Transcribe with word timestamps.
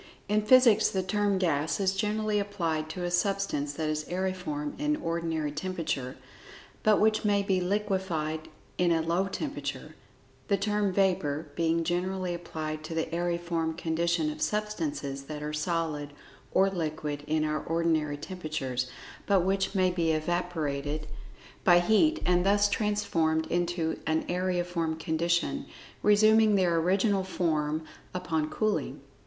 In 0.27 0.41
physics 0.41 0.89
the 0.89 1.03
term 1.03 1.37
"gas" 1.37 1.79
is 1.79 1.93
generally 1.95 2.39
applied 2.39 2.89
to 2.89 3.03
a 3.03 3.11
substance 3.11 3.73
that 3.73 3.87
is 3.87 4.03
aeriform 4.05 4.73
in 4.79 4.95
our 4.95 5.03
ordinary 5.03 5.51
temperature, 5.51 6.17
but 6.81 6.99
which 6.99 7.23
may 7.23 7.43
be 7.43 7.61
liquefied 7.61 8.47
in 8.79 8.91
a 8.91 9.03
low 9.03 9.27
temperature; 9.27 9.93
the 10.47 10.57
term 10.57 10.91
"vapor" 10.91 11.49
being 11.55 11.83
generally 11.83 12.33
applied 12.33 12.83
to 12.85 12.95
the 12.95 13.13
aeriform 13.13 13.77
condition 13.77 14.31
of 14.31 14.41
substances 14.41 15.25
that 15.25 15.43
are 15.43 15.53
solid 15.53 16.13
or 16.51 16.67
liquid 16.67 17.23
in 17.27 17.43
our 17.45 17.61
ordinary 17.63 18.17
temperatures, 18.17 18.89
but 19.27 19.41
which 19.41 19.75
may 19.75 19.91
be 19.91 20.13
"evaporated" 20.13 21.05
by 21.63 21.77
heat, 21.79 22.23
and 22.25 22.43
thus 22.43 22.67
transformed 22.67 23.45
into 23.51 23.99
an 24.07 24.23
aeriform 24.29 24.97
condition, 24.99 25.67
resuming 26.01 26.55
their 26.55 26.77
original 26.79 27.23
form 27.23 27.83
upon 28.15 28.49
cooling. 28.49 28.99